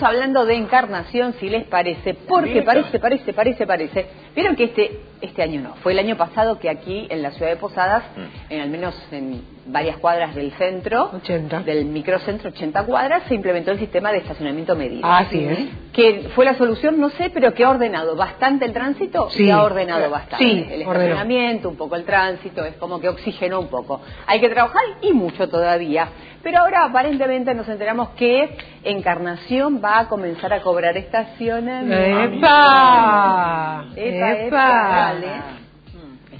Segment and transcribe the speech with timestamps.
[0.00, 4.06] Estamos hablando de encarnación, si les parece, porque parece, parece, parece, parece.
[4.34, 7.50] Vieron que este, este año no, fue el año pasado que aquí en la ciudad
[7.50, 8.54] de Posadas, mm.
[8.54, 11.60] en al menos en varias cuadras del centro, 80.
[11.60, 15.02] del microcentro, 80 cuadras, se implementó el sistema de estacionamiento medido.
[15.04, 15.70] Ah, sí, ¿eh?
[15.92, 19.44] Que fue la solución, no sé, pero que ha ordenado bastante el tránsito sí.
[19.44, 20.44] y ha ordenado bastante.
[20.44, 24.00] Sí, el estacionamiento, un poco el tránsito, es como que oxigenó un poco.
[24.26, 26.08] Hay que trabajar y mucho todavía.
[26.42, 32.36] Pero ahora aparentemente nos enteramos que Encarnación va a comenzar a cobrar estacionamiento.
[32.36, 33.84] ¡Epa!
[33.94, 34.32] ¡Epa!
[34.32, 35.59] ¡Epa!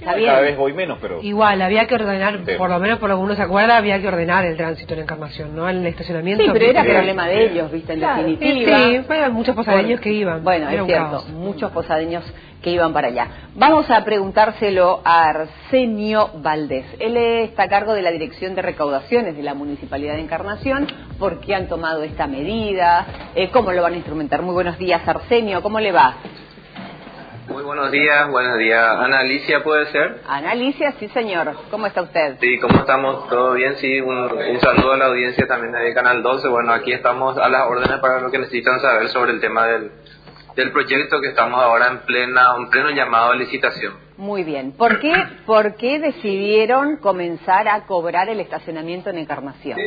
[0.01, 0.29] Está bien.
[0.31, 1.21] Cada vez voy menos, pero...
[1.21, 4.07] Igual, había que ordenar, por lo menos por lo que uno se acuerda, había que
[4.07, 5.69] ordenar el tránsito en Encarnación, ¿no?
[5.69, 6.43] El estacionamiento.
[6.43, 7.93] Sí, pero era problema de ellos, ¿viste?
[7.93, 8.77] En definitiva.
[8.77, 10.43] Sí, sí, muchos posadeños que iban.
[10.43, 12.23] Bueno, es cierto, muchos posadeños
[12.63, 13.27] que iban para allá.
[13.55, 16.85] Vamos a preguntárselo a Arsenio Valdés.
[16.99, 20.87] Él está a cargo de la Dirección de Recaudaciones de la Municipalidad de Encarnación.
[21.19, 23.05] ¿Por qué han tomado esta medida?
[23.35, 24.41] Eh, ¿Cómo lo van a instrumentar?
[24.41, 25.61] Muy buenos días, Arsenio.
[25.61, 26.15] ¿Cómo le va?
[27.51, 28.95] Muy buenos días, buenos días.
[28.97, 30.21] Ana Alicia, ¿puede ser?
[30.25, 31.53] Ana Alicia, sí, señor.
[31.69, 32.37] ¿Cómo está usted?
[32.39, 33.27] Sí, ¿cómo estamos?
[33.27, 33.75] ¿Todo bien?
[33.75, 34.29] Sí, un,
[34.61, 36.47] saludo a la audiencia también de Canal 12.
[36.47, 39.91] Bueno, aquí estamos a las órdenes para lo que necesitan saber sobre el tema del,
[40.55, 43.95] del proyecto que estamos ahora en plena un pleno llamado a licitación.
[44.15, 44.71] Muy bien.
[44.71, 45.11] ¿Por qué,
[45.45, 49.77] ¿Por qué decidieron comenzar a cobrar el estacionamiento en Encarnación?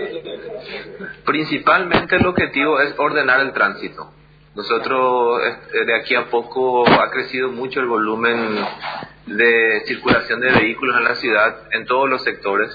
[1.24, 4.10] Principalmente el objetivo es ordenar el tránsito.
[4.54, 8.64] Nosotros este, de aquí a poco ha crecido mucho el volumen
[9.26, 12.70] de circulación de vehículos en la ciudad en todos los sectores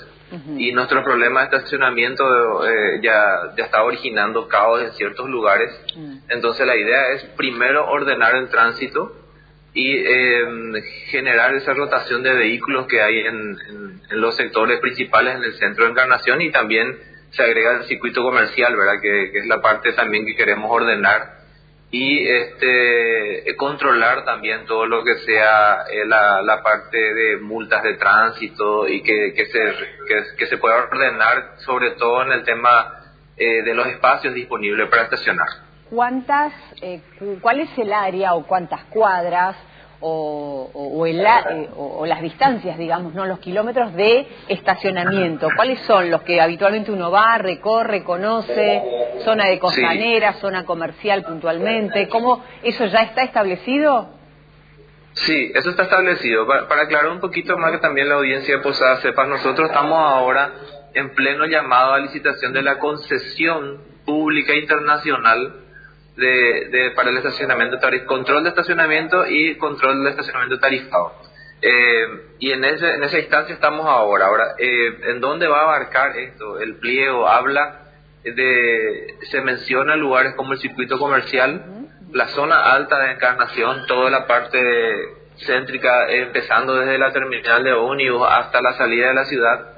[0.58, 2.24] y nuestro problema de estacionamiento
[2.68, 5.72] eh, ya, ya está originando caos en ciertos lugares.
[5.96, 6.18] Mm.
[6.30, 9.16] Entonces la idea es primero ordenar el tránsito
[9.74, 10.74] y em,
[11.08, 13.58] generar esa rotación de vehículos que hay en,
[14.12, 16.98] los sectores principales en el centro de Encarnación y también
[17.32, 19.02] se agrega el circuito comercial, ¿verdad?
[19.02, 21.39] que es la parte también que queremos ordenar
[21.92, 27.95] y este controlar también todo lo que sea eh, la, la, parte de multas de
[27.95, 29.73] tránsito y que, que se
[30.38, 32.94] que, se pueda ordenar sobre todo en el tema
[33.36, 35.48] eh, de los espacios disponibles para estacionar.
[35.89, 37.02] Cuántas eh,
[37.42, 39.56] cuál es el área o cuántas cuadras
[40.02, 45.49] o, o, eh, o, las distancias, digamos, no los kilómetros de estacionamiento.
[45.55, 48.83] ¿Cuáles son los que habitualmente uno va, recorre, conoce?
[49.23, 52.08] ¿Zona de costanera, zona comercial puntualmente?
[52.08, 54.09] ¿Cómo eso ya está establecido?
[55.14, 56.48] Sí, eso está establecido.
[56.48, 60.54] Para, aclarar un poquito más que también la audiencia de Posada sepa, nosotros estamos ahora
[60.93, 65.69] en pleno llamado a licitación de la concesión pública internacional
[66.20, 71.14] de, para el estacionamiento control de estacionamiento y control de estacionamiento tarifado.
[71.62, 74.28] Eh, y en, ese, en esa instancia estamos ahora.
[74.28, 76.60] Ahora, eh, ¿en dónde va a abarcar esto?
[76.60, 77.82] El pliego habla
[78.24, 84.26] de, se menciona lugares como el circuito comercial, la zona alta de encarnación, toda la
[84.26, 84.60] parte
[85.38, 89.78] céntrica, empezando desde la terminal de ómnibus hasta la salida de la ciudad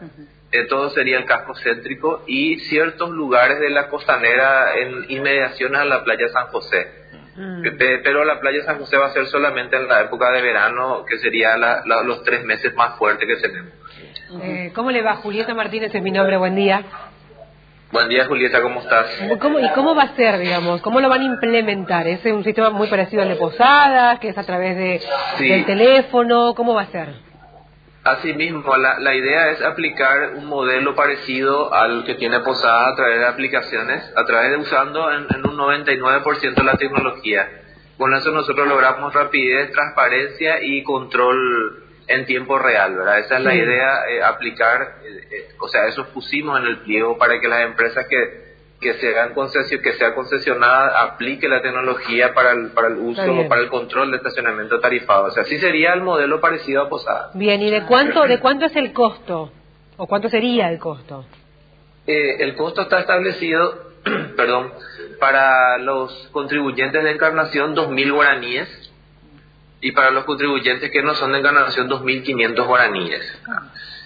[0.51, 5.85] eh, todo sería el casco céntrico y ciertos lugares de la costanera en inmediaciones a
[5.85, 6.88] la playa San José.
[7.35, 7.63] Mm.
[7.78, 11.17] Pero la playa San José va a ser solamente en la época de verano, que
[11.19, 11.56] sería
[12.06, 13.73] los tres meses más fuertes que tenemos.
[14.44, 15.16] Eh, ¿Cómo le va?
[15.16, 16.84] Julieta Martínez es mi nombre, buen día.
[17.91, 19.07] Buen día, Julieta, ¿cómo estás?
[19.40, 20.81] ¿Cómo, ¿Y cómo va a ser, digamos?
[20.81, 22.07] ¿Cómo lo van a implementar?
[22.07, 25.01] ¿Es un sistema muy parecido al de Posadas, que es a través de,
[25.40, 26.53] del teléfono?
[26.56, 27.30] ¿Cómo va a ser?
[28.03, 33.19] Asimismo, la, la idea es aplicar un modelo parecido al que tiene Posada a través
[33.19, 37.47] de aplicaciones, a través de usando en, un 99% la tecnología.
[37.97, 43.19] Con eso nosotros logramos rapidez, transparencia y control en tiempo real, ¿verdad?
[43.19, 47.19] Esa es la idea, eh, aplicar, eh, eh, o sea, eso pusimos en el pliego
[47.19, 48.50] para que las empresas que
[48.81, 49.31] que sea,
[49.83, 54.09] que sea concesionada aplique la tecnología para el, para el uso o para el control
[54.09, 55.25] de estacionamiento tarifado.
[55.25, 57.29] O sea, sí sería el modelo parecido a Posada.
[57.35, 59.51] Bien, ¿y de cuánto, de cuánto es el costo?
[59.97, 61.25] ¿O cuánto sería el costo?
[62.07, 63.91] Eh, el costo está establecido,
[64.35, 64.73] perdón,
[65.19, 68.91] para los contribuyentes de encarnación 2.000 guaraníes
[69.79, 73.39] y para los contribuyentes que no son de encarnación 2.500 guaraníes.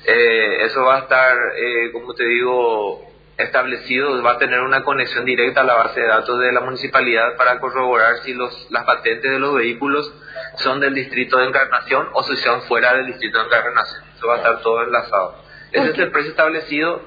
[0.05, 5.25] Eh, eso va a estar, eh, como te digo, establecido va a tener una conexión
[5.25, 9.29] directa a la base de datos de la municipalidad para corroborar si los, las patentes
[9.29, 10.13] de los vehículos
[10.57, 14.03] son del distrito de Encarnación o si son fuera del distrito de Encarnación.
[14.15, 15.35] Eso va a estar todo enlazado.
[15.71, 17.01] Ese es el precio establecido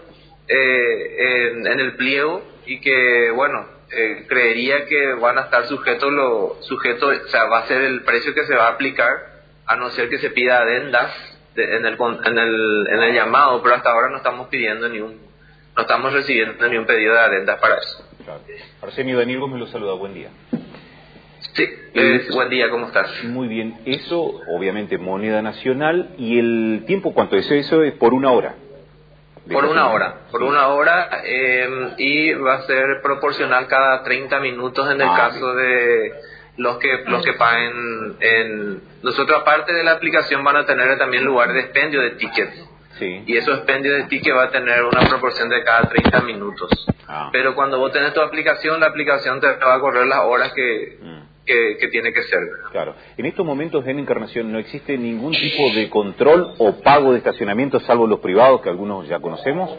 [0.47, 6.59] eh, en, el pliego y que, bueno, eh, creería que van a estar sujetos, lo,
[6.61, 9.89] sujeto, o sea, va a ser el precio que se va a aplicar a no
[9.91, 11.11] ser que se pida adendas
[11.57, 15.28] en, el, en, el, en el llamado, pero hasta ahora no estamos pidiendo ningún
[15.79, 18.05] no estamos recibiendo ni un pedido de adendas para eso.
[18.83, 20.31] Arsenio Daniel Gómez lo saluda, buen día.
[21.53, 23.23] Sí, eh, buen día, ¿cómo estás?
[23.23, 27.85] Muy bien, eso obviamente moneda nacional y el tiempo, ¿cuánto es eso?
[27.85, 28.57] Es por una hora.
[29.53, 34.91] Por una hora, por una hora em, y va a ser proporcional cada 30 minutos
[34.91, 36.13] en el ah, caso de
[36.57, 41.25] los que los que paguen en nosotros aparte de la aplicación van a tener también
[41.25, 43.23] lugar de expendio de tickets sí.
[43.27, 47.31] y esos expendio de tickets va a tener una proporción de cada 30 minutos ah.
[47.33, 50.99] pero cuando vos tenés tu aplicación la aplicación te va a correr las horas que
[51.01, 52.41] mm que, tiene que ser.
[52.71, 52.95] Claro.
[53.17, 57.81] En estos momentos en Encarnación no existe ningún tipo de control o pago de estacionamiento,
[57.81, 59.71] salvo los privados que algunos ya conocemos.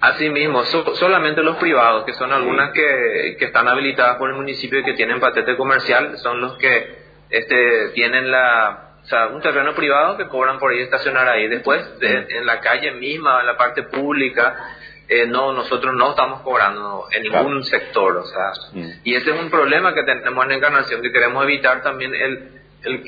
[0.00, 4.80] Así mismo, solamente los privados, que son algunas que, que están habilitadas por el municipio
[4.80, 9.74] y que tienen patente comercial, son los que este, tienen la, o sea, un terreno
[9.74, 11.46] privado que cobran por ahí estacionar ahí.
[11.46, 17.06] Después, en la calle misma, en la parte pública, eh, no, nosotros no estamos cobrando
[17.12, 18.90] en ningún sector, o sea, mm.
[19.04, 22.48] y ese es un problema que tenemos en Encarnación, que queremos evitar también el,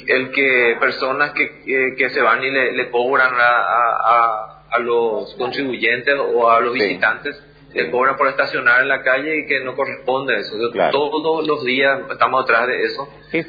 [0.07, 6.51] el, que personas que, que, se van y le, cobran a, a, los contribuyentes o
[6.51, 7.43] a los visitantes
[7.77, 10.55] le cobran por estacionar en la calle y que no corresponde eso.
[10.91, 13.09] Todos los días estamos atrás de eso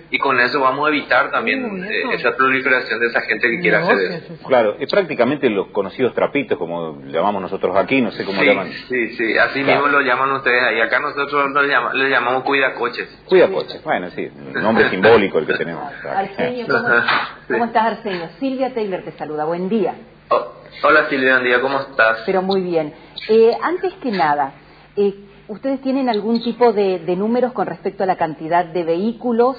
[0.09, 3.79] y con eso vamos a evitar también eh, esa proliferación de esa gente que quiera
[3.79, 4.37] hacer eso.
[4.47, 8.71] Claro, es prácticamente los conocidos trapitos, como llamamos nosotros aquí, no sé cómo llaman.
[8.89, 10.81] Sí, sí, así mismo lo llaman ustedes ahí.
[10.81, 13.07] Acá nosotros lo llamamos, le llamamos cuidacoches.
[13.25, 15.83] Cuidacoches, bueno, sí, nombre simbólico el que tenemos.
[16.03, 16.65] Arsenio,
[17.47, 18.29] ¿cómo, estás Arsenio?
[18.39, 19.95] Silvia Taylor te saluda, buen día.
[20.29, 22.19] Oh, hola Silvia, buen día, ¿cómo estás?
[22.25, 22.93] Pero muy bien.
[23.29, 24.53] Eh, antes que nada,
[24.95, 25.15] eh,
[25.47, 29.57] ¿ustedes tienen algún tipo de, números con respecto a la cantidad de vehículos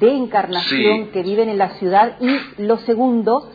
[0.00, 2.16] de encarnación que viven en la ciudad?
[2.20, 3.50] Y lo segundo,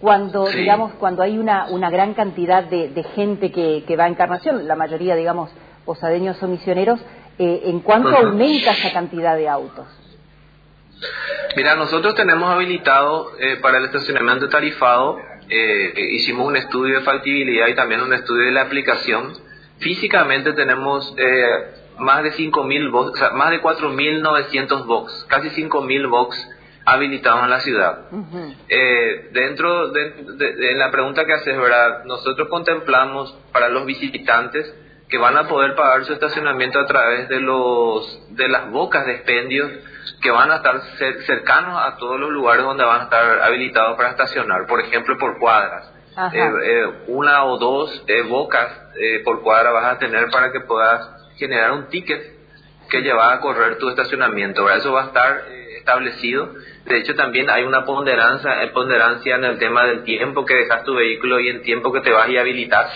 [0.00, 4.76] cuando digamos cuando hay una, una gran cantidad de, gente que, va a encarnación, la
[4.76, 5.50] mayoría, digamos,
[5.84, 7.00] posadeños o misioneros,
[7.38, 9.86] eh, ¿en cuánto aumenta esa cantidad de autos?
[11.56, 15.18] Mira, nosotros tenemos habilitado para el estacionamiento tarifado
[15.48, 19.32] eh, hicimos un estudio de factibilidad y también un estudio de la aplicación.
[19.78, 26.08] Físicamente tenemos eh, más de 5.000 box, o sea, más de 4.900 box, casi 5.000
[26.08, 26.48] box
[26.84, 27.98] habilitados en la ciudad.
[28.68, 32.04] eh, dentro de, la pregunta que haces, ¿verdad?
[32.04, 34.74] Nosotros contemplamos para los visitantes
[35.08, 39.12] que van a poder pagar su estacionamiento a través de los de las bocas de
[39.12, 39.70] expendios
[40.20, 40.80] que van a estar
[41.26, 45.38] cercanos a todos los lugares donde van a estar habilitados para estacionar, por ejemplo, por
[45.38, 45.92] cuadras.
[46.32, 48.68] Eh, eh, una o dos eh, bocas
[49.24, 52.22] por cuadra vas a tener para que puedas generar un ticket
[52.90, 54.68] que lleva a correr tu estacionamiento.
[54.70, 55.44] Eso va a estar
[55.78, 56.52] establecido.
[56.84, 60.94] De hecho, también hay una ponderancia, ponderancia en el tema del tiempo que dejas tu
[60.94, 62.90] vehículo y el tiempo que te vas y habilitas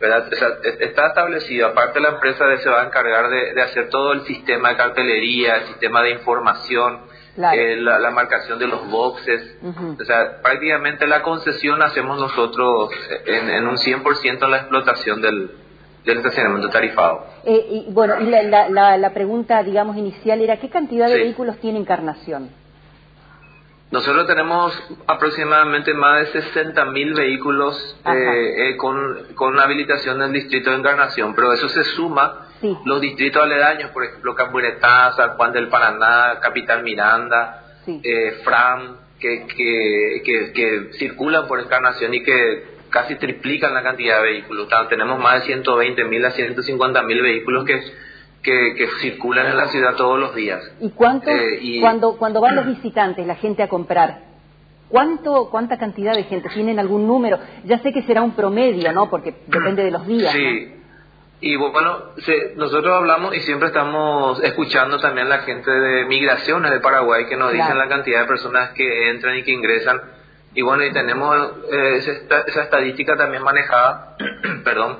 [0.00, 4.76] está establecido, aparte la empresa se va a encargar de, hacer todo el sistema de
[4.76, 7.00] cartelería, el sistema de información,
[7.52, 12.90] eh, la, marcación de los boxes, o sea, prácticamente la concesión hacemos nosotros
[13.26, 15.50] en, en un 100% en la explotación del,
[16.04, 17.26] del estacionamiento tarifado.
[17.44, 21.58] Eh, y, bueno, y la, la, la, pregunta, digamos, inicial era, ¿qué cantidad de vehículos
[21.58, 22.50] tiene Encarnación?
[23.90, 30.70] Nosotros tenemos aproximadamente más de 60.000 vehículos eh, eh, con, con habilitación en el distrito
[30.70, 32.48] de Encarnación, pero eso se suma
[32.84, 39.46] los distritos aledaños, por ejemplo, Camburetá, San Juan del Paraná, Capital Miranda, eh, Fram, que,
[39.46, 44.68] que, que, circulan por Encarnación y que casi triplican la cantidad de vehículos.
[44.90, 48.07] tenemos más de 120.000 a 150.000 vehículos que
[48.76, 50.62] que, circulan en la ciudad todos los días.
[50.80, 54.20] ¿Y cuánto, eh, cuando, cuando van los visitantes, la gente a comprar,
[54.88, 56.48] ¿cuánto, cuánta cantidad de gente?
[56.48, 57.38] ¿Tienen algún número?
[57.64, 59.10] Ya sé que será un promedio, ¿no?
[59.10, 60.32] Porque depende de los días.
[60.32, 60.74] Sí.
[61.40, 61.98] Y bueno,
[62.56, 67.52] nosotros hablamos y siempre estamos escuchando también la gente de migraciones de Paraguay que nos
[67.52, 70.00] dicen la cantidad de personas que entran y que ingresan.
[70.54, 71.36] Y bueno, y tenemos
[71.70, 74.16] eh, esa, esa estadística también manejada,
[74.64, 74.98] perdón,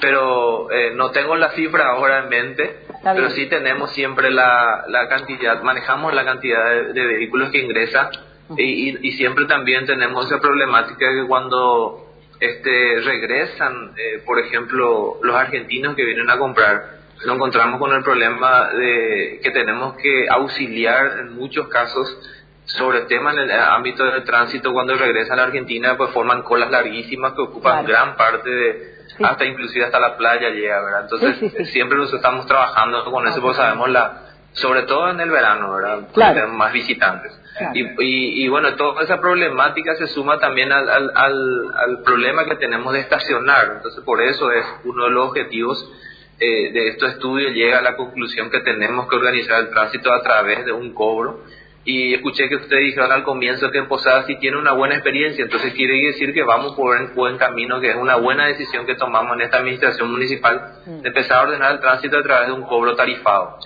[0.00, 5.08] pero eh, no tengo la cifra ahora en mente, pero sí tenemos siempre la, la
[5.08, 8.08] cantidad, manejamos la cantidad de, vehículos que ingresan
[8.56, 12.06] y, y, siempre también tenemos esa problemática que cuando
[12.40, 18.02] este regresan, eh, por ejemplo, los argentinos que vienen a comprar, nos encontramos con el
[18.02, 22.18] problema de que tenemos que auxiliar en muchos casos
[22.64, 24.72] sobre el tema en el ámbito del tránsito.
[24.72, 29.44] Cuando regresan a la Argentina pues forman colas larguísimas que ocupan gran parte de, hasta
[29.44, 31.02] inclusive hasta la playa llega, ¿verdad?
[31.02, 34.22] Entonces siempre nos estamos trabajando con eso porque sabemos la,
[34.52, 36.08] sobre todo en el verano, ¿verdad?
[36.14, 37.38] Tenemos más visitantes.
[37.74, 42.54] Y, y, bueno, toda esa problemática se suma también al, al, al, al, problema que
[42.54, 43.72] tenemos de estacionar.
[43.76, 45.92] Entonces por eso es uno de los objetivos
[46.40, 50.22] eh, de estos estudios llega a la conclusión que tenemos que organizar el tránsito a
[50.22, 51.42] través de un cobro.
[51.90, 55.42] Y escuché que ustedes dijeron al comienzo que en Posada sí tiene una buena experiencia,
[55.42, 58.94] entonces quiere decir que vamos por un buen camino, que es una buena decisión que
[58.94, 62.64] tomamos en esta administración municipal de empezar a ordenar el tránsito a través de un
[62.64, 63.56] cobro tarifado.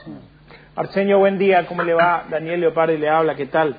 [0.77, 2.25] Arsenio, buen día, ¿cómo le va?
[2.31, 3.75] Daniel Leopardi le habla, ¿qué tal?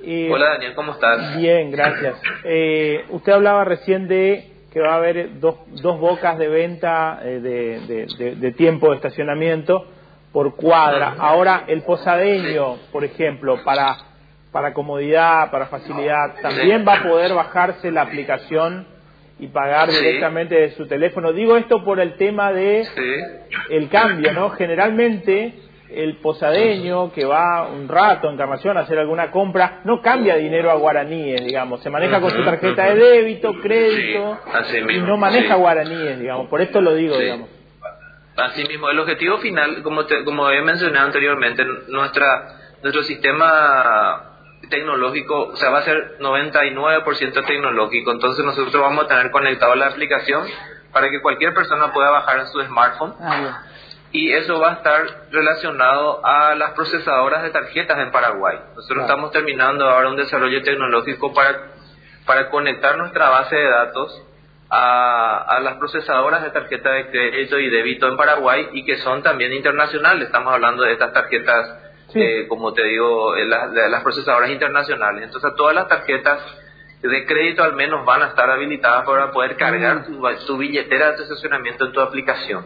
[0.00, 1.36] Eh, Hola Daniel, ¿cómo estás?
[1.36, 2.22] Bien, gracias.
[2.44, 8.06] Eh, usted hablaba recién de que va a haber dos, dos bocas de venta eh,
[8.38, 9.88] de, tiempo de estacionamiento
[10.36, 11.14] por cuadra.
[11.18, 13.96] Ahora, el posadeño, por ejemplo, para,
[14.52, 18.86] para comodidad, para facilidad, también va a poder bajarse la aplicación
[19.38, 21.32] y pagar directamente de su teléfono.
[21.32, 22.86] Digo esto por el tema de
[23.70, 24.50] el cambio, ¿no?
[24.50, 25.54] Generalmente
[25.88, 30.70] el posadeño que va un rato en Encarnación a hacer alguna compra no cambia dinero
[30.70, 34.38] a guaraníes, digamos, se maneja con su tarjeta de débito, crédito
[34.90, 37.55] y no maneja guaraníes, digamos, por esto lo digo, digamos.
[38.36, 44.32] Así mismo, el objetivo final, como como he mencionado anteriormente, nuestra nuestro sistema
[44.68, 49.86] tecnológico, o sea, va a ser 99% tecnológico, entonces nosotros vamos a tener conectado la
[49.86, 50.46] aplicación
[50.92, 53.14] para que cualquier persona pueda bajar en su smartphone.
[53.20, 53.62] Ah,
[54.12, 58.58] y eso va a estar relacionado a las procesadoras de tarjetas en Paraguay.
[58.74, 61.72] Nosotros estamos terminando ahora un desarrollo tecnológico para,
[62.24, 64.22] para conectar nuestra base de datos
[64.68, 69.22] a, a las procesadoras de tarjetas de crédito y débito en Paraguay y que son
[69.22, 70.26] también internacionales.
[70.26, 71.78] Estamos hablando de estas tarjetas,
[72.14, 75.24] eh, como te digo, de las procesadoras internacionales.
[75.24, 76.40] Entonces, todas las tarjetas
[77.02, 80.04] de crédito al menos van a estar habilitadas para poder cargar mm.
[80.06, 82.64] tu, tu billetera de estacionamiento en tu aplicación.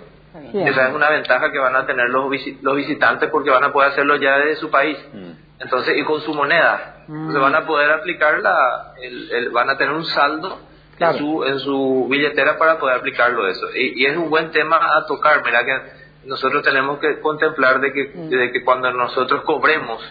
[0.54, 2.30] Esa es una ventaja que van a tener los,
[2.62, 4.97] los visitantes porque van a poder hacerlo ya desde su país.
[5.12, 5.33] Mm.
[5.61, 7.04] Entonces, y con su moneda.
[7.09, 7.35] Mm.
[7.40, 10.70] van a poder aplicar la, el, van a tener un saldo
[11.00, 13.66] en, su, en su billetera para poder aplicarlo eso.
[13.75, 15.80] Y, es un buen tema a tocar, mira que
[16.26, 18.28] nosotros tenemos que contemplar de que, mm.
[18.28, 20.02] de que cuando nosotros cobremos,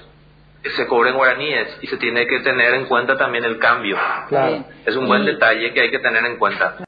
[0.76, 3.98] se cobren guaraníes y se tiene que tener en cuenta también el cambio.
[4.86, 6.76] Es un buen detalle que hay que tener en cuenta.